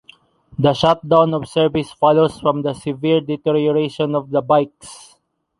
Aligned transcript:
The 0.57 0.73
shutdown 0.73 1.35
of 1.35 1.47
service 1.47 1.91
follows 1.91 2.39
from 2.39 2.63
the 2.63 2.73
severe 2.73 3.21
deterioration 3.21 4.15
of 4.15 4.31
the 4.31 4.41
bikes. 4.41 5.15